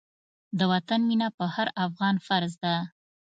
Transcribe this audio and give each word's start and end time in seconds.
د 0.57 0.59
وطن 0.71 0.99
مينه 1.09 1.27
په 1.37 1.45
هر 1.55 1.67
افغان 1.85 2.15
فرض 2.27 2.53
ده. 2.63 2.75